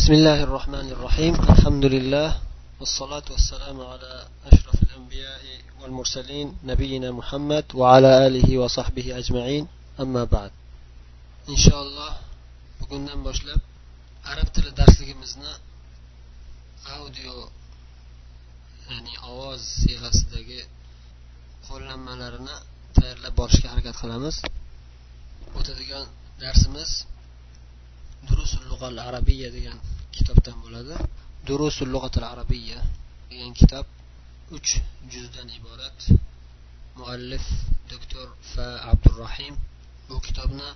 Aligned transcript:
بسم 0.00 0.12
الله 0.12 0.42
الرحمن 0.42 0.88
الرحيم 0.92 1.34
الحمد 1.34 1.84
لله 1.84 2.40
والصلاة 2.80 3.22
والسلام 3.30 3.80
على 3.80 4.26
أشرف 4.52 4.82
الأنبياء 4.82 5.42
والمرسلين 5.80 6.56
نبينا 6.64 7.10
محمد 7.10 7.64
وعلى 7.74 8.26
آله 8.26 8.58
وصحبه 8.58 9.18
أجمعين 9.18 9.66
أما 10.00 10.24
بعد 10.24 10.50
إن 11.48 11.56
شاء 11.56 11.82
الله 11.82 12.12
bugundan 12.80 13.18
boshlab 13.24 13.60
arab 14.30 14.48
tili 14.54 14.70
darsligimizni 14.76 15.52
audio 16.98 17.34
ya'ni 18.90 19.14
ovoz 19.30 19.60
siyg'asidagi 19.82 20.60
qo'llanmalarini 21.68 22.56
tayyorlab 22.96 23.34
borishga 23.40 23.68
harakat 23.72 23.96
qilamiz 24.02 24.36
o'tadigan 25.58 26.06
darsimiz 26.42 26.90
durusul 28.27 28.63
lug'al 28.71 28.97
arabiya 29.09 29.49
degan 29.55 29.77
kitobdan 30.15 30.57
bo'ladi. 30.63 30.95
Durusul 31.47 31.89
lug'atil 31.95 32.25
arabiya 32.33 32.79
degan 33.31 33.51
kitob 33.59 33.85
uch 34.57 34.69
juzdan 35.13 35.47
iborat. 35.57 35.99
Muallif 36.97 37.45
doktor 37.91 38.27
fa 38.53 38.67
abdurahim 38.91 39.55
bu 40.07 40.15
kitobni 40.27 40.69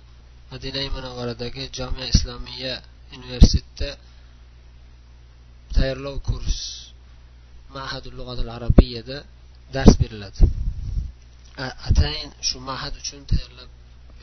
madina 0.50 0.80
munavvaradagi 0.96 1.64
jamiya 1.78 2.06
islomiya 2.14 2.74
universitetida 3.16 3.90
tayyorlov 5.76 6.16
kurs 6.28 6.56
mahadul 7.76 8.14
lug'atil 8.18 8.50
arabiyada 8.56 9.18
dars 9.74 9.92
beriladi. 10.00 10.42
Atayin 11.88 12.30
shu 12.48 12.56
mahad 12.70 12.94
uchun 13.00 13.22
tayyorlab 13.30 13.70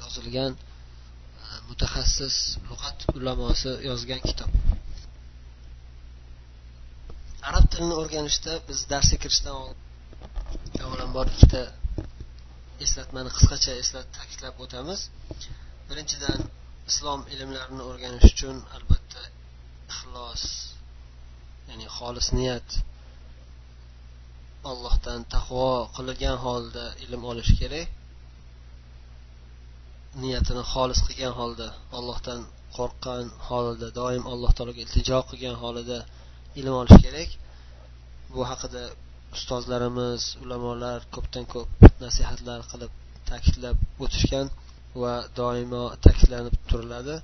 yozilgan 0.02 0.52
mutaxassis 1.70 2.38
lug'at 2.70 2.99
ulamosi 3.17 3.71
yozgan 3.89 4.21
kitob. 4.27 4.52
Arab 7.49 7.66
tilini 7.71 7.95
o'rganishda 8.02 8.53
biz 8.67 8.80
darsga 8.91 9.17
kirishdan 9.23 9.55
avvalambor 10.86 11.27
ikkita 11.33 11.61
eslatmani 12.86 13.31
qisqacha 13.38 13.73
eslat 13.83 14.08
ta'kidlab 14.17 14.55
o'tamiz. 14.66 15.02
Birinchidan 15.89 16.39
islom 16.92 17.22
ilmlarini 17.33 17.83
o'rganish 17.89 18.27
uchun 18.33 18.58
albatta 18.75 19.22
ixlos 19.92 20.44
ya'ni 21.70 21.88
xolis 21.97 22.27
niyat 22.38 22.70
allohdan 24.72 25.22
taqvo 25.36 25.70
qilgan 25.97 26.38
holda 26.45 26.86
ilm 27.05 27.22
olish 27.31 27.53
kerak. 27.61 27.88
Niyatini 30.22 30.64
xolis 30.73 31.00
qilgan 31.08 31.33
holda 31.39 31.67
allohdan 31.97 32.42
qo'rqqan 32.75 33.25
holida 33.47 33.88
doim 34.00 34.23
alloh 34.33 34.52
taologa 34.58 34.81
iltijo 34.86 35.20
qilgan 35.30 35.55
holida 35.64 35.97
ilm 36.59 36.73
olish 36.81 37.00
kerak. 37.05 37.30
Bu 38.33 38.42
haqida 38.52 38.83
ustozlarimiz 39.36 40.22
ulamolar 40.44 41.00
ko'pdan 41.16 41.45
ko'p 41.53 41.70
nasihatlar 42.05 42.59
qilib 42.72 42.92
ta'kidlab 43.30 43.78
o'tishgan 44.03 44.47
va 45.02 45.14
doimo 45.39 45.83
ta'kidlanib 46.05 46.55
turiladi 46.70 47.16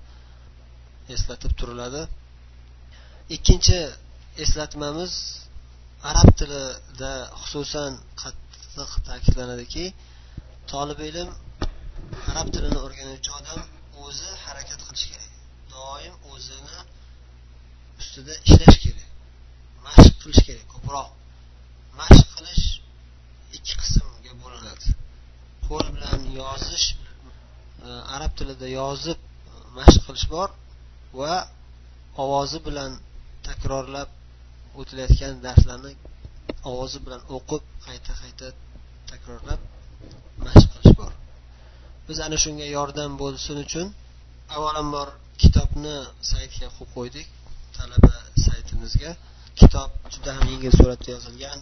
eslatib 1.16 1.52
turiladi. 1.59 2.02
Ikkinchi 3.36 3.80
eslatmamiz 4.44 5.14
arab 6.09 6.30
tilida 6.40 7.14
xususan 7.42 7.92
qattiq 8.22 8.90
ta'kidlanadiki 9.08 9.86
tolib 10.72 11.00
ilm 11.09 11.30
arab 12.31 12.47
tilini 12.55 12.80
o'rganuvchi 12.86 13.31
odam 13.39 13.59
o'zi 14.05 14.30
harakat 14.45 14.80
qilishi 14.88 15.08
kerak. 15.14 15.31
Doim 15.73 16.16
o'zini 16.33 16.80
ustida 18.02 18.33
ishlash 18.47 18.78
kerak. 18.86 19.09
Mashq 19.86 20.14
qilish 20.22 20.41
kerak 20.47 20.66
ko'proq. 20.73 21.09
Mashq 22.02 22.28
qilish 22.38 22.66
ikki 23.58 23.73
qismga 23.81 24.33
bo'linadi. 24.44 24.88
Qo'l 25.68 25.85
bilan 25.96 26.19
yozish 26.41 26.88
e, 27.85 27.90
arab 28.16 28.31
tilida 28.40 28.68
yozib 28.79 29.19
e, 29.25 29.53
mashq 29.79 30.01
qilish 30.07 30.28
bor 30.35 30.50
va 31.19 31.34
ovozi 32.24 32.59
bilan 32.68 32.91
takrorlab 33.47 34.09
o'tilayotgan 34.79 35.35
darslarni 35.45 35.91
ovozi 36.72 37.00
bilan 37.06 37.22
o'qib 37.38 37.63
qayta 37.85 38.12
qayta 38.22 38.47
takrorlab 39.12 39.62
biz 42.09 42.18
ana 42.25 42.38
shunga 42.44 42.68
yordam 42.78 43.12
bo'lsin 43.22 43.58
uchun 43.66 43.88
avvalambor 44.56 45.08
kitobni 45.42 45.97
saytga 46.31 46.68
qo'yib 46.75 46.92
qo'ydik 46.96 47.28
talaba 47.78 48.16
saytimizga. 48.46 49.12
Kitob 49.59 49.90
juda 50.14 50.31
ham 50.38 50.46
yengil 50.53 50.74
suratda 50.80 51.09
yozilgan 51.16 51.59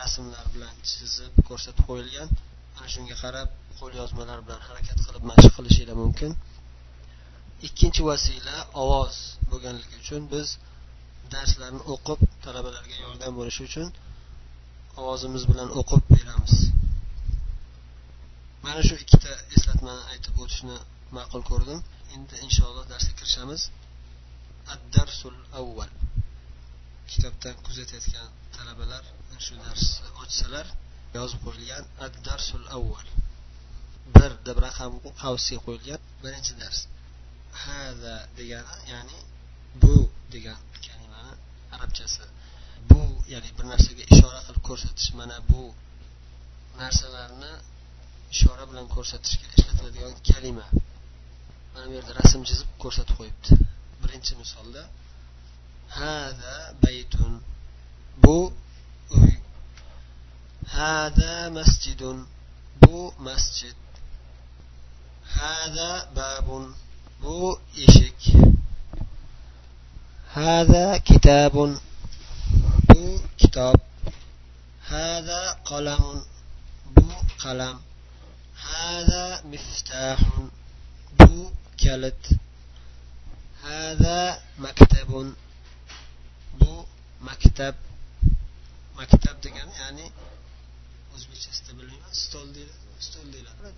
rasmlar 0.00 0.44
bilan 0.54 0.74
chizib 0.90 1.32
ko'rsatib 1.48 1.84
qo'yilgan. 1.90 2.28
Ana 2.76 2.88
shunga 2.94 3.16
qarab 3.22 3.48
qo'lyozmalar 3.80 4.38
bilan 4.46 4.60
harakat 4.68 4.98
qilib 5.06 5.24
mashq 5.30 5.50
qilishinglar 5.56 5.96
mumkin. 6.04 6.30
Ikkinchi 7.68 8.02
vasila 8.08 8.56
ovoz 8.82 9.14
bo'lganligi 9.50 9.96
uchun 10.02 10.22
biz 10.32 10.48
darslarni 11.32 11.82
o'qib 11.94 12.20
talabalarga 12.44 12.96
yordam 13.04 13.32
bo'lishi 13.38 13.62
uchun 13.68 13.88
ovozimiz 15.00 15.42
bilan 15.50 15.68
o'qib 15.80 16.02
beramiz. 16.14 16.54
Mana 18.64 18.80
shu 18.88 18.94
ikkita 19.04 19.32
eslatmani 19.56 20.02
aytib 20.12 20.34
o'tishni 20.42 20.76
ma'qul 21.16 21.42
ko'rdim. 21.50 21.80
Endi 22.14 22.34
inshaalloh 22.46 22.84
darsga 22.92 23.12
kirishamiz. 23.20 23.62
Ad 24.72 24.82
darsul 24.94 25.36
avval 25.60 25.92
kitobdan 27.10 27.56
kuzatayotgan 27.66 28.28
talabalar 28.56 29.04
shu 29.46 29.54
darsni 29.64 30.08
ochsalar 30.22 30.66
yozib 31.16 31.40
qo'yilgan 31.46 31.84
ad 32.06 32.14
darsul 32.26 32.64
avval 32.76 33.08
bir 34.14 34.30
deb 34.46 34.58
raqam 34.66 34.92
qavsiga 35.22 35.60
qo'yilgan 35.66 36.00
birinchi 36.22 36.52
dars. 36.60 36.78
Hada 37.62 38.16
degani 38.38 38.74
ya'ni 38.92 39.18
bu 39.82 39.94
degan 40.32 40.60
kalimani 40.84 41.34
arabchasi 41.74 42.24
bu 42.90 43.02
ya'ni 43.32 43.50
bir 43.56 43.66
narsaga 43.72 44.04
ishora 44.14 44.40
qilib 44.46 44.62
ko'rsatish 44.68 45.10
mana 45.18 45.36
bu 45.50 45.62
narsalarni 46.80 47.52
ishora 48.34 48.62
bilan 48.70 48.86
ko'rsatishga 48.94 49.46
ishlatiladigan 49.56 50.14
kalima. 50.28 50.66
Mana 51.72 51.84
bu 51.88 51.92
yerda 51.98 52.12
rasm 52.20 52.40
chizib 52.48 52.68
ko'rsatib 52.82 53.14
qo'yibdi. 53.20 53.50
Birinchi 54.02 54.32
misolda 54.40 54.82
hada 55.98 56.54
baytun. 56.82 57.32
Bu 58.22 58.52
uy. 59.18 59.32
Hada 60.76 61.50
masjidun. 61.50 62.18
Bu 62.82 63.14
masjid. 63.18 63.76
Hada 65.36 65.90
babun. 66.16 66.64
Bu 67.22 67.60
eshik. 67.84 68.20
Hada 70.34 70.98
kitabun. 71.08 71.80
Bu 72.88 73.02
kitob. 73.38 73.74
Hada 74.90 75.40
qalamun. 75.68 76.18
Bu 76.96 77.06
qalam. 77.42 77.87
هذا 78.69 79.41
مفتاح 79.51 80.19
بو 81.19 81.51
كلت 81.79 82.23
هذا 83.63 84.41
مكتب 84.59 85.33
بو 86.59 86.85
مكتب 87.21 87.75
maktab 88.99 89.37
degani 89.45 89.73
ya'ni 89.83 90.05
o'zbekchasida 91.15 91.71
bilmayman 91.77 92.13
stol 92.25 92.47
deyiladi 92.55 93.01
stol 93.07 93.27
deyiladi 93.33 93.69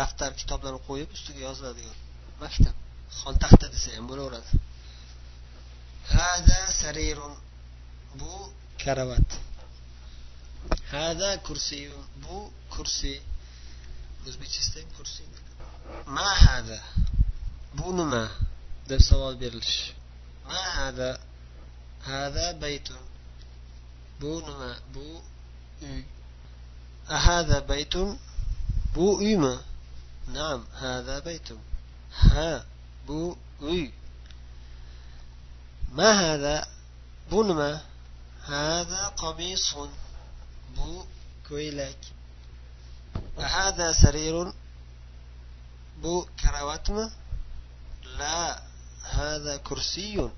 daftar 0.00 0.30
kitoblarni 0.40 0.80
qo'yib 0.88 1.08
ustiga 1.16 1.40
yoziladigan 1.48 1.96
maktab 2.42 2.76
xontaxta 3.20 3.66
desa 3.74 3.88
ham 3.96 4.04
bo'laveradi 4.10 4.50
hada 6.14 6.60
sarirun 6.80 7.34
bu 8.20 8.32
karavot 8.82 9.28
هذا 10.91 11.35
كرسي 11.35 11.91
بو 12.21 12.49
كرسي 12.69 13.21
أوزبكستان 14.25 14.85
كرسي. 14.97 15.23
ما 16.07 16.33
هذا؟ 16.33 16.83
بو 17.73 17.91
نما. 17.91 18.31
ده 18.87 18.97
سوال 18.97 19.35
بيرلش. 19.35 19.91
ما 20.45 20.59
هذا؟ 20.59 21.19
هذا 22.03 22.51
بيت. 22.51 22.89
بو 24.19 24.39
نما. 24.39 24.79
بو 24.93 25.21
أهذا 27.09 27.59
بيت؟ 27.59 27.97
بو 28.95 29.19
إيما 29.21 29.61
نعم 30.27 30.65
هذا 30.75 31.19
بيت. 31.19 31.49
ها 32.13 32.65
بو 33.07 33.35
أي. 33.63 33.93
ما 35.91 36.11
هذا؟ 36.11 36.67
بو 37.29 37.43
نما. 37.43 37.81
هذا 38.45 39.07
قميص. 39.07 39.75
bu 40.76 40.90
ko'ylak 41.48 42.00
hada 43.54 43.94
sarirun 44.02 44.48
bu 46.02 46.14
karavotmi 46.40 47.04
la 48.18 48.66
هذا 49.06 49.56
كرسي 49.56 50.30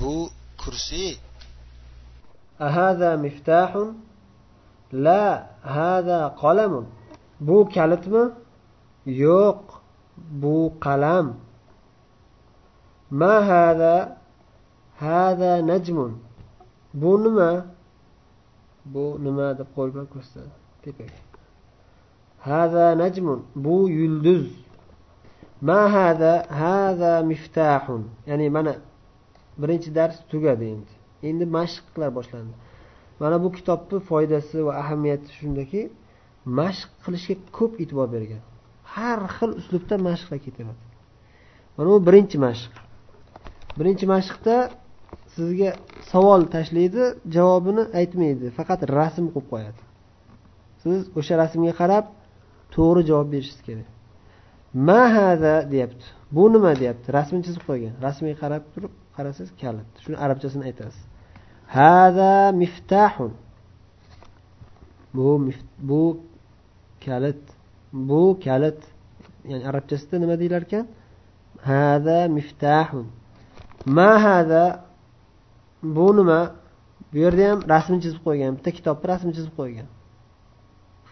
بو 0.00 0.28
كرسي 0.64 1.18
أهذا 2.60 3.16
مفتاح 3.16 3.70
لا 4.92 5.46
هذا 5.62 6.28
قلم 6.28 6.86
بو 7.40 7.64
كالتما 7.64 8.32
يوق 9.06 9.80
بو 10.16 10.68
قلم 10.80 11.34
ما 13.10 13.38
هذا 13.38 14.16
هذا 14.98 15.60
نجم 15.60 16.18
بو 16.94 17.16
نما 17.18 17.66
bu 18.93 19.05
nima 19.25 19.47
deb 19.59 19.69
qo'l 19.75 19.89
bilan 19.93 20.07
ko'rsatadi. 20.13 20.53
Tepaga 20.83 21.17
haza 22.49 22.85
najmun 22.97 23.39
bu 23.55 23.89
yulduz. 23.89 24.45
Ma 25.61 25.81
hada 25.93 26.33
hada 26.61 27.13
miftahun. 27.31 28.03
Ya'ni 28.29 28.49
mana 28.49 28.73
birinchi 29.61 29.89
dars 29.95 30.17
tugadi 30.31 30.65
endi. 30.73 30.93
Endi 31.29 31.45
mashqlar 31.57 32.09
boshlandi. 32.17 32.53
Mana 33.21 33.43
bu 33.43 33.49
kitobni 33.57 33.99
foydasi 34.09 34.57
va 34.67 34.73
ahamiyati 34.81 35.29
shundaki 35.39 35.81
mashq 36.59 36.89
qilishga 37.03 37.35
ko'p 37.57 37.73
e'tibor 37.83 38.07
bergan. 38.15 38.41
Har 38.93 39.19
xil 39.37 39.51
uslubda 39.59 39.95
mashqlar 40.07 40.39
ketaveradi. 40.45 40.85
Mana 41.75 41.87
bu 41.93 41.99
birinchi 42.07 42.37
mashq. 42.47 42.73
Birinchi 43.79 44.05
mashqda 44.13 44.55
sizga 45.37 45.69
savol 46.11 46.41
tashlaydi 46.55 47.03
javobini 47.35 47.83
aytmaydi. 47.99 48.45
Faqat 48.57 48.79
rasm 48.97 49.25
qo'yib 49.33 49.47
qo'yadi. 49.53 49.81
Siz 50.83 50.99
o'sha 51.19 51.33
rasmga 51.43 51.73
qarab 51.81 52.05
to'g'ri 52.75 53.01
javob 53.09 53.27
berishingiz 53.33 53.61
kerak. 53.67 53.87
Ma 54.87 55.01
hada 55.15 55.53
deyapti. 55.73 56.05
Bu 56.35 56.43
nima 56.53 56.71
deyapti? 56.81 57.07
Rasmini 57.17 57.43
chizib 57.47 57.63
qo'ygan. 57.69 57.93
Rasmga 58.05 58.35
qarab 58.43 58.63
turib 58.73 58.93
qarasangiz 59.15 59.51
kalit. 59.61 59.89
Shuni 60.03 60.17
arabchasini 60.25 60.63
aytasiz. 60.69 61.03
Hada 61.77 62.33
miftahun. 62.61 63.33
Bu 65.15 65.27
bu 65.89 66.03
kalit. 67.05 67.43
Bu 68.09 68.21
kalit. 68.45 68.79
Ya'ni 69.51 69.63
arabchasida 69.71 70.15
nima 70.23 70.35
deyilar 70.41 70.63
ekan? 70.67 70.85
Hada 71.71 72.19
miftahun. 72.37 73.07
Ma 73.97 74.11
hada 74.25 74.63
bu 75.83 76.17
nima? 76.17 76.39
Bu 77.13 77.17
yerda 77.17 77.43
ham 77.51 77.59
rasmini 77.73 78.01
chizib 78.05 78.21
qo'ygan 78.27 78.51
bitta 78.57 78.71
kitobni 78.77 79.05
rasmini 79.13 79.35
chizib 79.37 79.53
qo'ygan. 79.59 79.87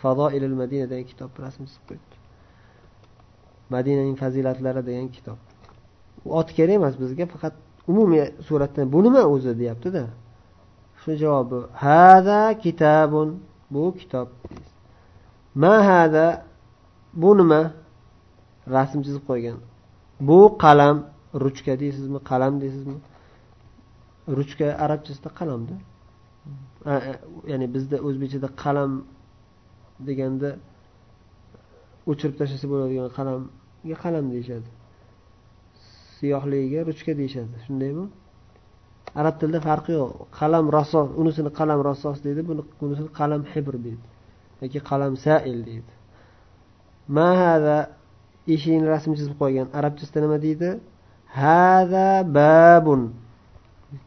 Fazoilil 0.02 0.56
madina 0.62 0.86
degan 0.92 1.08
kitobni 1.12 1.40
rasmini 1.46 1.70
chizib 1.72 1.86
qo'yibdi 1.90 2.16
madinaning 3.70 4.16
fazilatlari 4.16 4.82
degan 4.90 5.08
kitob. 5.16 5.38
U 6.26 6.30
ot 6.40 6.50
kerak 6.58 6.76
emas 6.80 6.96
bizga 7.02 7.26
faqat 7.34 7.54
umumiy 7.92 8.26
suratda 8.48 8.82
bu 8.94 9.00
nima 9.06 9.22
o'zi 9.34 9.52
deyaptida. 9.62 10.04
Shu 11.02 11.12
javobi 11.22 11.60
hada 11.86 12.42
kitabun 12.64 13.30
bu 13.74 13.84
kitob. 14.00 14.28
Ma 15.62 15.76
hada 15.90 16.26
bu 17.22 17.30
nima? 17.40 17.62
Rasm 18.76 19.00
chizib 19.06 19.24
qo'ygan. 19.30 19.58
Bu 20.28 20.40
qalam 20.64 20.98
ruchka 21.44 21.74
deysizmi 21.82 22.20
qalam 22.30 22.54
deysizmi? 22.64 22.98
Ruchka 24.28 24.68
arabchasida 24.86 25.30
qalamda 25.40 25.76
ya'ni 27.52 27.68
bizda 27.76 27.98
o'zbekchada 28.08 28.50
qalam 28.64 28.92
deganda 30.08 30.50
o'chirib 32.10 32.36
tashlasa 32.40 32.66
bo'ladigan 32.72 33.10
qalamga 33.18 33.96
qalam 34.04 34.26
deyishadi. 34.34 34.70
Siyohligiga 36.18 36.80
ruchka 36.90 37.12
deyishadi. 37.20 37.56
Shundaymi? 37.66 38.06
Arab 39.20 39.36
tilida 39.40 39.60
farqi 39.68 39.92
yo'q. 40.00 40.12
Qalam 40.40 40.66
rasos 40.78 41.08
unisini 41.22 41.52
qalam 41.60 41.80
rasos 41.90 42.18
deydi 42.26 42.42
buni 42.50 42.62
bunisini 42.80 43.10
qalam 43.20 43.42
hibr 43.54 43.76
deydi. 43.86 44.06
Yoki 44.64 44.80
qalam 44.90 45.14
sail 45.26 45.60
deydi. 45.70 45.92
Mahada 47.18 47.78
eshikni 48.54 48.88
rasmini 48.94 49.18
chizib 49.20 49.36
qo'ygan 49.42 49.68
arabchasida 49.80 50.20
nima 50.26 50.38
deydi? 50.46 50.70
Hada 51.40 52.10
babun. 52.38 53.02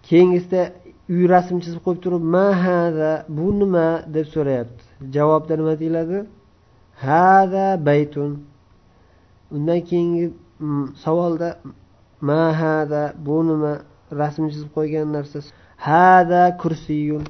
Keyingisida 0.09 0.63
uy 1.15 1.25
rasmini 1.35 1.63
chizib 1.65 1.81
qo'yib 1.85 2.01
turib 2.05 2.25
mahada 2.37 3.13
bu 3.37 3.47
nima? 3.61 3.87
deb 4.15 4.27
so'rayapti. 4.35 4.83
Javobda 5.15 5.55
nima 5.61 5.75
deyiladi? 5.83 6.19
Hada 7.07 7.67
baytun. 7.89 8.33
Undan 9.55 9.81
keyingi 9.91 10.25
mm, 10.61 10.87
savolda 11.05 11.49
ma 12.29 12.43
hada 12.61 13.03
bu 13.27 13.37
nima? 13.51 13.75
rasm 14.21 14.43
chizib 14.53 14.71
qo'ygan 14.77 15.09
narsa. 15.17 15.39
Hada 15.89 16.43
kursiyun. 16.63 17.25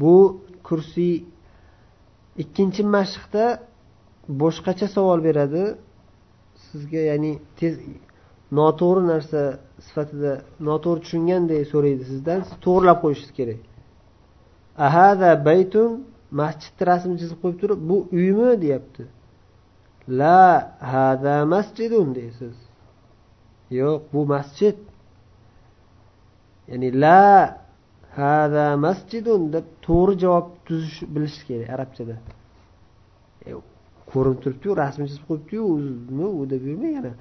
Bu 0.00 0.14
kursiy 0.66 1.16
ikkinchi 2.42 2.82
mashqda 2.96 3.44
boshqacha 4.42 4.86
savol 4.96 5.18
beradi. 5.28 5.64
Sizga 6.66 7.00
ya'ni 7.10 7.32
tez 7.58 7.74
noto'g'ri 8.58 9.02
narsa 9.12 9.40
sifatida 9.86 10.32
noto'g'ri 10.68 11.00
tushunganday 11.04 11.62
so'raydi 11.72 12.04
sizdan. 12.12 12.38
Siz 12.48 12.56
to'g'irlab 12.64 12.98
qo'yishingiz 13.04 13.32
kerak. 13.38 13.60
Ahada 14.86 15.30
baytun 15.48 15.90
masjidni 16.40 16.82
rasmini 16.90 17.18
chizib 17.22 17.38
qo'yib 17.42 17.58
turib 17.62 17.80
bu 17.90 17.96
uymi 18.18 18.50
deyapti. 18.64 19.02
La 20.20 20.40
hada 20.92 21.36
masjidun 21.54 22.08
deysiz 22.18 22.56
yo'q 23.80 24.00
bu 24.12 24.20
masjid. 24.34 24.76
Ya'ni 26.70 26.88
la 27.02 27.22
hada 28.18 28.66
masjidun 28.86 29.40
deb 29.54 29.66
to'g'ri 29.86 30.14
javob 30.22 30.46
tuzish 30.66 30.98
bilish 31.14 31.38
kerak 31.48 31.68
arabchada. 31.74 32.14
E, 33.46 33.50
ko'rinib 34.10 34.38
turibdiyu 34.44 34.72
rasmini 34.82 35.08
chizib 35.10 35.24
qo'yibdiyu 35.30 35.62
o'zimi 35.74 36.26
u 36.38 36.40
deb 36.52 36.62
yurmang 36.68 36.94
yana. 36.98 37.12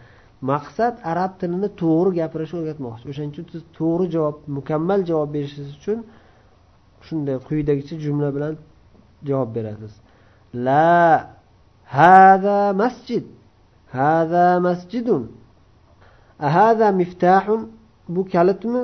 Maqsad 0.42 0.96
arab 1.12 1.32
tilini 1.40 1.70
to'g'ri 1.82 2.12
gapirishni 2.20 2.58
o'rgatmoqchi. 2.62 3.06
O'shaning 3.12 3.32
uchun 3.34 3.46
siz 3.54 3.64
to'g'ri 3.78 4.06
javob 4.16 4.36
mukammal 4.58 5.02
javob 5.10 5.30
berishingiz 5.36 5.72
uchun 5.80 6.00
shunday 7.08 7.38
quyidagicha 7.48 7.96
jumla 8.06 8.30
bilan 8.36 8.54
javob 9.30 9.50
berasiz. 9.58 9.94
La 10.66 10.96
hada 11.98 12.60
masjid 12.82 13.24
hada 13.98 14.48
masjidun 14.68 15.24
ahada 16.48 16.88
miftahun 17.02 17.62
bu 18.16 18.22
kalitmi? 18.34 18.84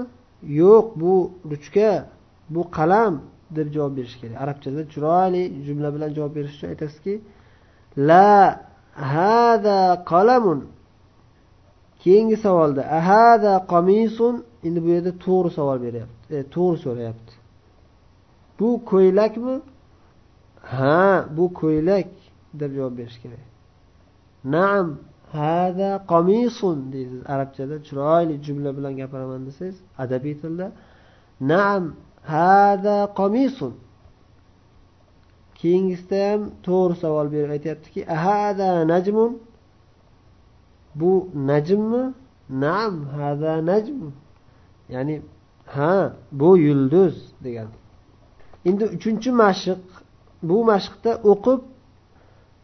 Yo'q 0.61 0.85
bu 1.01 1.13
ruchka 1.51 1.91
bu 2.53 2.61
qalam 2.77 3.13
deb 3.55 3.67
javob 3.75 3.93
berish 3.97 4.15
kerak. 4.21 4.37
Arabchada 4.43 4.81
chiroyli 4.93 5.43
jumla 5.67 5.89
bilan 5.95 6.09
javob 6.17 6.31
berish 6.37 6.53
uchun 6.57 6.67
aytasizki 6.73 7.13
la 8.09 8.31
hada 9.13 9.79
qalamun 10.11 10.59
keyingi 12.03 12.37
savolda 12.45 12.81
ahada 12.99 13.53
qamisun? 13.73 14.35
Endi 14.67 14.79
bu 14.83 14.87
yerda 14.95 15.11
to'g'ri 15.25 15.49
savol 15.57 15.77
beryapti. 15.85 16.23
E, 16.35 16.37
to'g'ri 16.55 16.77
so'rayapti. 16.85 17.33
Bu 18.59 18.69
ko'ylakmi? 18.91 19.55
Ha 20.73 21.25
bu 21.37 21.45
ko'ylak 21.61 22.09
deb 22.59 22.71
javob 22.77 22.93
berish 22.99 23.19
kerak. 23.23 23.45
Naam 24.55 24.85
hada 25.31 25.91
qomisun 26.11 26.77
deysiz. 26.93 27.21
Arabchada 27.33 27.75
chiroyli 27.87 28.35
jumla 28.45 28.69
bilan 28.77 28.93
gapiraman 29.01 29.41
desangiz 29.47 29.77
adabiy 30.03 30.35
tilda 30.41 30.67
naam 31.51 31.83
hada 32.33 32.97
qomisun 33.19 33.73
keyingisida 35.61 36.19
ham 36.31 36.41
to'g'ri 36.67 36.95
savol 37.03 37.27
berib 37.33 37.51
aytyaptiki 37.57 38.01
hada 38.25 38.69
najmun 38.93 39.31
bu 40.95 41.29
najmmi 41.49 42.03
nam 42.49 42.93
hada 43.15 43.53
najm. 43.69 44.01
Ya'ni 44.93 45.21
ha 45.65 46.13
bu 46.31 46.57
yulduz 46.57 47.15
degan. 47.43 47.67
Endi 48.65 48.85
uchinchi 48.95 49.29
mashq 49.43 49.81
bu 50.49 50.57
mashqda 50.71 51.11
o'qib 51.31 51.61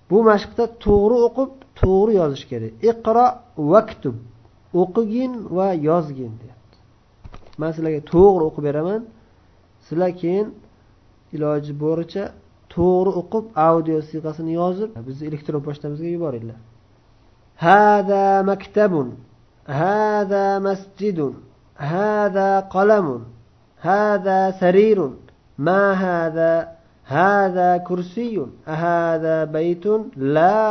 bu 0.09 0.17
mashqda 0.29 0.63
to'g'ri 0.85 1.17
o'qib 1.27 1.51
to'g'ri 1.79 2.13
yozish 2.21 2.45
kerak. 2.51 2.73
Iqro 2.89 3.27
vaktub 3.73 4.17
o'qigin 4.81 5.31
va 5.57 5.67
yozgin 5.89 6.33
deyapti. 6.41 6.75
Man 7.59 7.71
sizlarga 7.75 8.01
to'g'ri 8.13 8.43
o'qib 8.49 8.63
beraman. 8.69 9.01
Sizlar 9.85 10.11
keyin 10.21 10.47
iloji 11.35 11.73
boricha 11.83 12.23
to'g'ri 12.75 13.11
o'qib 13.21 13.45
audio 13.69 13.97
siyg'asini 14.09 14.51
yozib 14.61 14.89
bizni 15.07 15.23
elektron 15.29 15.61
pochtamizga 15.67 16.09
yuboringlar. 16.15 16.59
hada 17.56 18.42
maktabun 18.50 19.08
hada 19.66 20.46
masjidun 20.66 21.34
hada 21.92 22.48
qalamun 22.74 23.22
hada 23.86 24.38
sarirun 24.60 25.12
ma 25.66 25.82
hada 26.04 26.52
هذا 27.06 27.76
كرسي 27.76 28.46
هذا 28.64 29.44
بيت 29.44 29.86
لا 30.16 30.62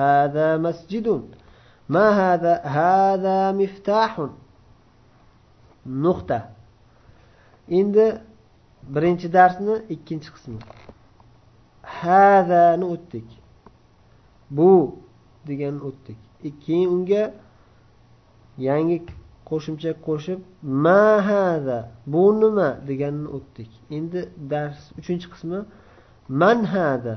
هذا 0.00 0.56
مسجد 0.56 1.06
ما 1.88 2.06
هذا 2.20 2.54
هذا 2.62 3.52
مفتاح 3.52 4.12
nuqta 6.04 6.38
endi 7.78 8.06
birinchi 8.94 9.28
darsni 9.36 9.74
ikkinchi 9.94 10.30
qismi 10.34 10.58
hadani 11.98 12.84
o'tdik 12.94 13.28
bu 14.56 14.70
deganni 15.48 15.80
o'tdik 15.88 16.20
keyin 16.65 16.89
unga 16.95 17.23
yangi 18.67 18.97
qo'shimcha 19.49 19.91
qo'shib 20.07 20.39
ma 20.85 21.03
hada 21.29 21.79
bu 22.13 22.23
nima? 22.41 22.69
deganini 22.89 23.29
o'tdik. 23.37 23.71
Endi 23.97 24.19
dars 24.51 24.79
uchinchi 24.99 25.27
qismi 25.33 25.59
man 26.41 26.59
hada 26.73 27.15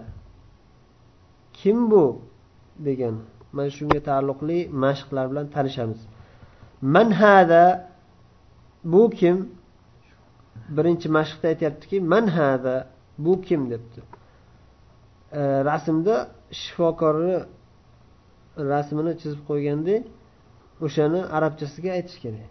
kim 1.59 1.79
bu? 1.91 2.05
degan. 2.87 3.17
Mana 3.57 3.71
shunga 3.79 4.01
taalluqli 4.09 4.59
mashqlar 4.85 5.25
bilan 5.31 5.47
tanishamiz. 5.55 6.01
Man 6.95 7.09
hada 7.21 7.65
bu 8.93 9.03
kim? 9.21 9.37
Birinchi 10.77 11.09
mashqda 11.19 11.47
aytyaptiki 11.53 11.97
man 12.13 12.27
hada 12.37 12.75
bu 13.25 13.33
kim? 13.47 13.61
debdi. 13.73 14.01
E, 15.41 15.41
rasmda 15.69 16.15
shifokorni 16.61 17.37
rasmini 18.73 19.13
chizib 19.21 19.41
qo'yganda 19.49 19.95
o'shani 20.87 21.21
arabchasiga 21.37 21.91
aytish 21.99 22.19
kerak. 22.25 22.51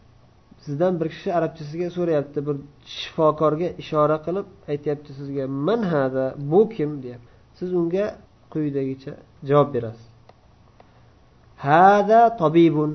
Sizdan 0.65 0.93
bir 0.99 1.07
kishi 1.13 1.29
arabchasiga 1.39 1.87
so'rayapti 1.97 2.39
bir 2.47 2.55
shifokorga 2.97 3.69
ishora 3.83 4.17
qilib 4.25 4.47
aytyapti 4.71 5.11
sizga 5.19 5.43
man 5.67 5.81
hada 5.93 6.25
bu 6.51 6.61
kim? 6.75 6.91
deyapti. 7.03 7.31
Siz 7.59 7.69
unga 7.79 8.05
quyidagicha 8.53 9.13
javob 9.49 9.69
berasiz. 9.75 10.07
Hada 11.67 12.21
tobibun 12.41 12.91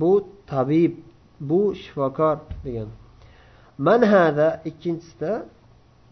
bu 0.00 0.12
tabib 0.46 0.94
bu 1.40 1.74
shifokor 1.82 2.36
degan. 2.64 2.88
Man 3.78 4.02
hada 4.02 4.62
ikkinchisida 4.64 5.32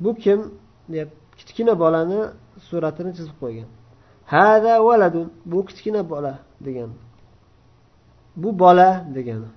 bu 0.00 0.14
kim? 0.14 0.40
deb 0.88 1.08
kichkina 1.38 1.75
bolani 1.82 2.20
suratini 2.68 3.12
chizib 3.16 3.37
qo'ygan. 3.42 3.68
Hada 4.35 4.85
valadun 4.85 5.28
bu 5.47 5.59
kichkina 5.68 6.11
bola 6.11 6.38
degan. 6.66 6.90
Bu 8.37 8.59
bola 8.59 9.04
degani 9.14 9.50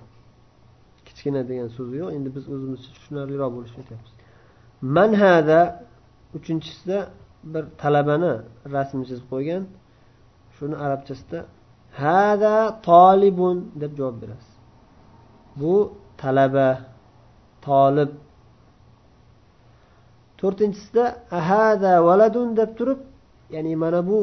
kichkina 1.05 1.41
degan 1.49 1.67
so'zi 1.77 1.95
yo'q. 2.01 2.09
Endi 2.17 2.29
biz 2.35 2.43
o'zimizcha 2.53 2.89
tushunarliroq 2.95 3.51
bo'lishini 3.55 3.79
aytyapmiz. 3.83 4.13
Man 4.95 5.11
hada 5.23 5.59
uchinchisida 6.37 6.97
bir 7.53 7.63
talabani 7.81 8.33
rasmi 8.75 9.03
chizib 9.09 9.27
qo'ygan. 9.33 9.63
Shuni 10.55 10.75
arabchasida 10.85 11.39
hada 12.01 12.55
tolibun 12.87 13.57
deb 13.81 13.91
javob 13.99 14.15
berasiz. 14.21 14.53
Bu 15.59 15.73
talaba 16.21 16.69
tolib. 17.67 18.11
To'rtinchisida 20.39 21.05
ahada 21.39 21.93
valadun 22.07 22.47
deb 22.59 22.71
turib 22.77 22.99
ya'ni 23.55 23.73
mana 23.83 23.99
bu 24.09 24.19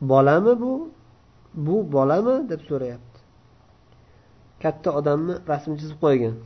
bolami 0.00 0.60
bu? 0.60 0.90
Bu 1.54 1.92
bolami? 1.92 2.48
deb 2.48 2.60
so'rayapti. 2.60 3.20
Katta 4.62 4.90
odamni 4.98 5.34
rasm 5.48 5.72
chizib 5.80 5.98
qo'ygan. 6.04 6.36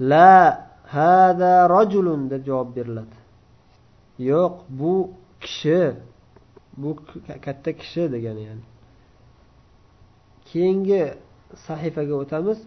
La 0.00 0.30
hada 0.94 1.68
rajulun 1.74 2.30
deb 2.30 2.42
javob 2.48 2.68
beriladi. 2.76 3.16
Yo'q 4.30 4.54
bu 4.68 4.94
kishi 5.40 5.80
bu 6.76 6.90
katta 7.44 7.70
kishi 7.80 8.02
degani 8.14 8.42
ya'ni. 8.48 8.64
Keyingi 10.48 11.02
sahifaga 11.66 12.14
o'tamiz. 12.22 12.58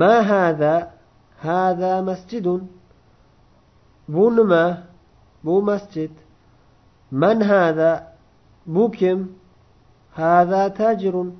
Ma 0.00 0.14
hada 0.30 0.74
hada 1.46 1.92
masjidun. 2.02 2.62
Bu 4.08 4.36
nima? 4.36 4.82
Bu 5.44 5.62
masjid. 5.62 6.10
Man 7.10 7.40
hada 7.40 8.09
bu 8.66 8.90
kim? 8.90 9.32
Hada 10.10 10.74
tajirun 10.74 11.34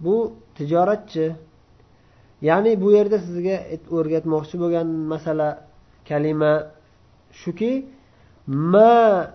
bu 0.00 0.32
tijoratchi. 0.54 1.36
Ya'ni 2.42 2.80
bu 2.82 2.92
yerda 2.92 3.18
sizga 3.18 3.56
o'rgatmoqchi 3.90 4.56
bo'lgan 4.62 4.86
masala 4.86 5.48
kalima 6.08 6.52
shuki 7.32 7.72
ma 8.46 9.32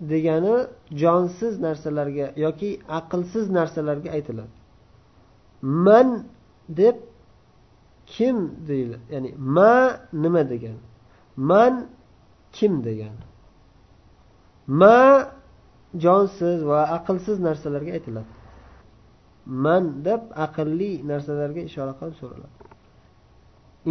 degani 0.00 0.56
jonsiz 1.02 1.54
narsalarga 1.66 2.26
yoki 2.44 2.70
aqlsiz 2.98 3.50
narsalarga 3.58 4.08
aytiladi. 4.16 4.54
Man 5.62 6.08
deb 6.68 6.96
kim 8.06 8.36
deyiladi 8.68 9.04
ya'ni 9.14 9.30
ma 9.56 9.74
nima 10.12 10.42
degani? 10.52 10.82
Man 11.36 11.74
kim 12.52 12.72
degani? 12.84 13.24
Ma 14.80 14.98
jonsiz 16.04 16.58
va 16.70 16.80
aqlsiz 16.98 17.36
narsalarga 17.48 17.92
aytiladi. 17.98 18.30
Man 19.64 19.84
deb 20.08 20.22
aqlli 20.46 20.92
narsalarga 21.10 21.60
ishora 21.70 21.92
qilib 21.98 22.16
so'raladi. 22.22 22.54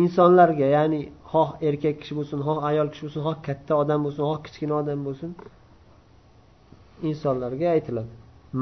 Insonlarga 0.01 0.68
ya'ni 0.77 1.01
xoh 1.32 1.50
erkak 1.68 1.96
kishi 2.01 2.13
bo'lsin 2.20 2.39
xoh 2.48 2.58
ayol 2.70 2.88
kishi 2.94 3.04
bo'lsin 3.06 3.22
xoh 3.27 3.38
katta 3.48 3.74
odam 3.82 4.00
bo'lsin 4.06 4.24
xoh 4.30 4.39
kichkina 4.46 4.74
odam 4.82 5.00
bo'lsin 5.08 5.32
insonlarga 7.10 7.68
aytiladi. 7.75 8.13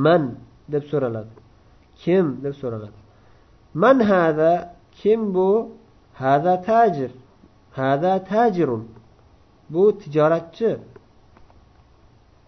Man 0.06 0.24
deb 0.74 0.84
so'raladi. 0.92 1.34
Kim 2.02 2.26
deb 2.46 2.56
so'raladi? 2.62 2.98
Man 3.82 3.98
hada 4.12 4.52
kim 5.00 5.22
bu? 5.36 5.52
Hada 6.24 6.54
tajir. 6.70 7.12
Hada 7.80 8.14
tajirun. 8.32 8.84
Bu 9.70 9.84
tijoratchi. 10.02 10.72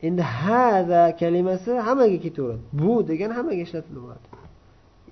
Endi 0.02 0.22
hada 0.22 1.16
kalimasi 1.16 1.72
hammaga 1.72 2.20
ketaveradi. 2.26 2.64
Bu 2.74 3.08
degan 3.08 3.32
hammaga 3.38 3.62
ishlatilaveradi 3.68 4.28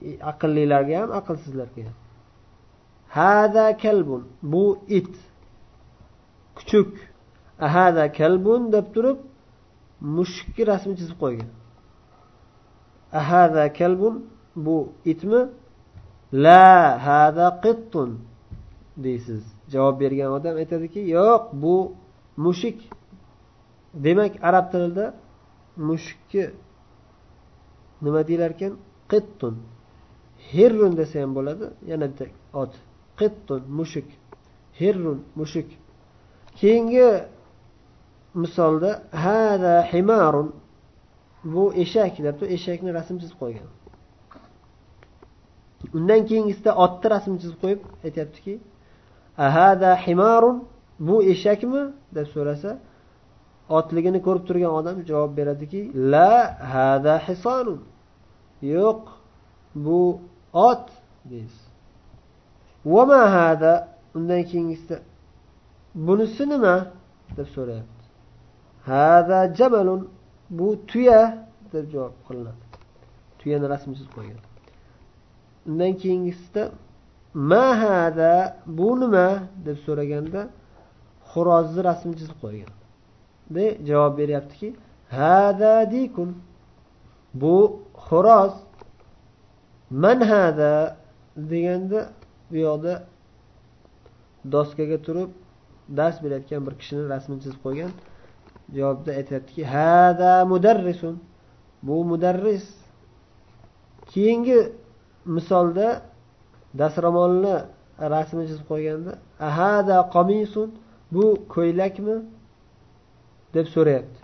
e, 0.02 0.10
aqllilarga 0.32 0.96
ham 1.02 1.12
aqlsizlarga 1.20 1.82
ham. 1.88 1.98
Hada 3.18 3.78
kalbun 3.78 4.24
bu 4.44 4.80
it. 4.88 5.16
Kuchuk. 6.56 6.92
Hada 7.58 8.12
kalbun 8.12 8.62
deb 8.74 8.88
turib 8.96 9.18
mushukni 10.02 10.64
rasmini 10.68 10.98
chizib 11.00 11.18
qo'ygan. 11.24 11.50
Ahada 13.20 13.74
kalbun 13.80 14.16
bu 14.56 14.78
itmi? 15.12 15.42
La 16.34 16.66
hada 17.08 17.48
qittun. 17.66 18.10
Deysiz. 18.98 19.44
Javob 19.74 19.96
bergan 20.00 20.30
odam 20.38 20.56
aytadiki 20.62 21.00
yo'q 21.18 21.42
bu 21.64 21.76
mushuk. 22.46 22.78
Demak 24.04 24.34
arab 24.50 24.66
tilida 24.72 25.06
mushukni 25.88 26.46
nima 28.02 28.28
deyilar 28.28 28.52
ekan 28.56 28.74
qittun. 29.12 29.56
Hirrun 30.52 30.94
desa 31.00 31.16
ham 31.22 31.32
bo'ladi 31.38 31.66
yana 31.92 32.06
bitta 32.12 32.26
ot. 32.62 32.74
Qittun 33.20 33.62
mushuk. 33.80 34.08
Hirrun 34.80 35.20
mushuk. 35.40 35.70
Keyingi 36.60 37.08
misolda 38.42 38.92
hada 39.26 39.76
himarun. 39.92 40.48
Bu 41.54 41.64
eshak 41.84 42.14
deb 42.28 42.38
eshakni 42.56 42.90
rasm 42.98 43.16
chizib 43.22 43.38
qo'ygan. 43.42 43.68
Undan 45.98 46.22
keyingisida 46.30 46.72
otni 46.84 47.08
rasm 47.16 47.34
chizib 47.42 47.58
qo'yib 47.64 47.82
aytyaptiki 48.06 48.54
ahada 49.48 49.92
himarun. 50.06 50.58
Bu 51.08 51.16
eshakmi? 51.34 51.82
deb 52.16 52.28
so'rasa 52.36 52.70
otligini 53.70 54.20
ko'rib 54.22 54.44
turgan 54.48 54.72
odam 54.80 54.98
javob 55.10 55.32
beradiki 55.38 55.82
la 56.12 56.32
hada 56.74 57.16
hisonun 57.28 57.82
yo'q 58.62 59.02
bu 59.86 60.20
ot 60.54 60.86
deysiz. 61.32 61.66
Vama 62.86 63.22
hada? 63.38 63.74
Undan 64.16 64.44
keyingisida 64.44 65.00
bunisi 65.96 66.44
nima? 66.50 66.76
deb 67.38 67.48
so'rayapti. 67.56 68.06
Hada 68.86 69.40
jamalun 69.58 70.02
bu 70.50 70.68
tuya 70.88 71.22
deb 71.74 71.86
javob 71.94 72.16
qilinadi. 72.28 72.64
Tuyani 73.40 73.66
rasmini 73.74 73.98
chizib 73.98 74.12
qo'ygan. 74.18 74.42
Undan 75.70 75.94
keyingisida 76.02 76.64
ma 77.34 77.66
hada 77.84 78.34
bu 78.78 78.90
nima? 79.02 79.28
deb 79.66 79.78
so'raganda 79.86 80.42
xo'rozni 81.32 81.82
rasmini 81.90 82.18
chizib 82.22 82.38
qo'ygan. 82.44 82.72
Javob 83.88 84.18
beryaptiki 84.18 84.76
hada 85.10 85.92
dikun 85.92 86.38
bu 87.34 87.80
xo'roz. 88.08 88.54
Man 89.90 90.20
hada? 90.22 90.98
deganda 91.38 92.10
bu 92.52 92.56
yoqda 92.58 93.04
doskaga 94.52 94.98
turib 95.06 95.30
dars 95.98 96.24
berayotgan 96.24 96.62
bir 96.68 96.74
kishini 96.80 97.10
rasmini 97.10 97.40
chizib 97.44 97.60
qo'ygan 97.66 97.92
javobda 98.76 99.12
aytyaptiki 99.20 99.64
hada 99.66 100.46
mudarrisun. 100.46 101.16
Bu 101.84 101.96
mudarris 102.12 102.66
keyingi 104.12 104.60
misolda 105.36 105.88
dastro'molni 106.80 107.56
rasmini 108.16 108.48
chizib 108.50 108.66
qo'yganda 108.72 109.12
ahada 109.50 109.98
qomisun? 110.16 110.70
Bu 111.12 111.26
ko'ylakmi? 111.56 112.16
Deb 113.56 113.68
so'rayapti. 113.76 114.20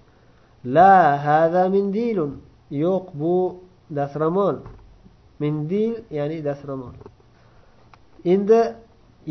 La 0.76 0.94
hada 1.26 1.64
mindilun 1.76 2.32
yo'q 2.84 3.06
bu 3.22 3.38
dasramol. 3.98 4.56
Mindil 5.42 5.94
ya'ni 6.18 6.38
dasramol. 6.50 6.96
Endi 8.34 8.62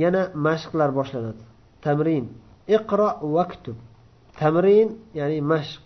yana 0.02 0.22
mashqlar 0.46 0.90
boshlanadi. 0.98 1.42
Tamrin. 1.84 2.24
Iqro 2.76 3.08
vaktub 3.36 3.78
tamrin 4.40 4.88
ya'ni 5.18 5.40
mashq. 5.52 5.84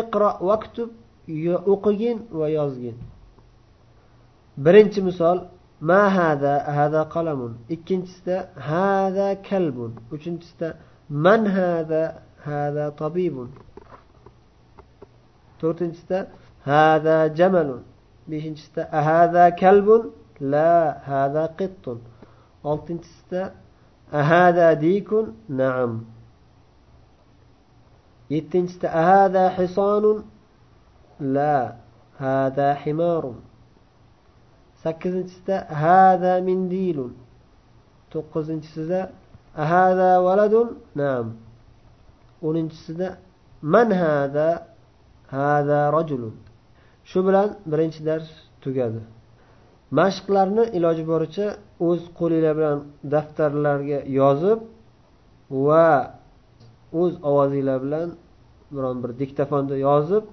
Iqro 0.00 0.30
vaktub 0.50 0.90
o'qigin 1.72 2.18
va 2.38 2.46
yozgin. 2.58 2.96
Birinchi 4.64 5.00
misol 5.08 5.38
ma 5.88 6.02
hada 6.16 6.54
hada 6.78 7.02
qalamun. 7.14 7.52
Ikkinchisida 7.74 8.36
hada 8.68 9.28
kalbun. 9.48 9.92
Uchinchisida 10.14 10.68
man 11.24 11.42
hada 11.56 12.02
hada 12.46 12.86
tabibun 13.00 13.50
to'rtinchisida 15.60 16.18
hada 16.70 17.16
jamalun 17.38 17.82
beshinchisida 18.30 18.82
ahada 19.00 19.44
kalbun 19.62 20.02
la 20.52 21.02
hada 21.10 21.44
qittun 21.58 21.98
oltinchisida 22.70 23.42
ahada 24.20 24.66
dikun 24.84 25.26
naam 25.60 25.92
yettinchisida 28.34 28.88
ahada 29.00 29.44
hisonun 29.58 30.18
la 31.20 31.56
hada 32.22 32.68
himarun 32.84 33.38
sakkizinchisida 34.82 35.56
hada 35.82 36.32
mindilun 36.48 37.12
to'qqizinchisida 38.12 39.00
ahada 39.62 40.10
valadun 40.26 40.68
naam 41.00 41.26
o'ninchisida 42.46 43.08
man 43.72 43.88
hada 44.02 44.48
hada 45.34 45.80
rajulun. 45.96 46.34
Shu 47.10 47.18
bilan 47.26 47.48
birinchi 47.72 48.00
dars 48.08 48.28
tugadi. 48.64 49.00
Mashqlarni 49.98 50.64
iloji 50.78 51.04
boricha 51.12 51.46
o'z 51.88 52.02
qo'linglar 52.18 52.54
bilan 52.58 52.78
daftarlarga 53.12 53.98
yozib 54.20 54.60
va 55.66 55.88
o'z 57.00 57.12
ovozinglar 57.30 57.78
bilan 57.86 58.08
biron 58.76 58.96
bir 59.02 59.10
diktofonda 59.22 59.76
yozib 59.88 60.24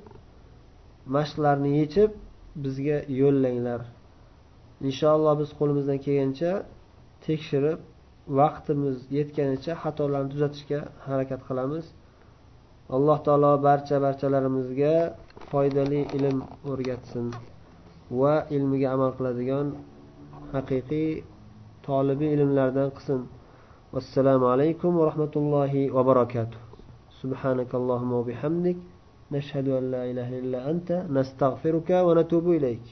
mashqlarni 1.15 1.69
yechib 1.81 2.11
bizga 2.63 2.97
yo'llanglar. 3.21 3.81
Inshaalloh 4.87 5.33
biz 5.41 5.49
qo'limizdan 5.59 5.99
kelgancha 6.05 6.51
tekshirib 7.25 7.79
vaqtimiz 8.38 8.96
yetganicha 9.18 9.72
xatolarni 9.82 10.30
tuzatishga 10.34 10.80
harakat 11.06 11.40
qilamiz 11.48 11.84
alloh 12.96 13.18
taolo 13.26 13.52
barcha 13.66 13.96
barchalarimizga 14.06 14.94
foydali 15.50 16.00
ilm 16.16 16.38
o'rgatsin 16.70 17.26
va 18.20 18.34
ilmiga 18.56 18.88
amal 18.96 19.10
qiladigan 19.18 19.66
haqiqiy 20.54 21.10
tolibi 21.86 22.26
ilmlardan 22.36 22.88
qilsin 22.96 23.20
vassalomu 23.94 24.46
alaykum 24.54 24.90
va 24.98 25.04
rahmatullohi 25.10 25.82
va 25.96 26.02
barakatuh 26.12 26.60
سبحانك 27.22 27.70
اللهم 27.80 28.12
وبحمدك 28.20 28.78
نشهد 29.32 29.66
أن 29.78 29.84
لا 29.94 30.02
إله 30.10 30.28
إلا 30.42 30.60
أنت 30.72 30.88
نستغفرك 31.16 31.90
ونتوب 32.06 32.46
إليك 32.58 32.86